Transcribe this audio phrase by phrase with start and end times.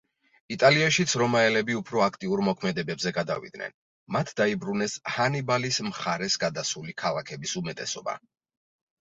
[0.53, 3.75] იტალიაშიც რომაელები უფრო აქტიურ მოქმედებებზე გადავიდნენ,
[4.17, 8.19] მათ დაიბრუნეს ჰანიბალის მხარეს გადასული ქალაქების უმეტესობა.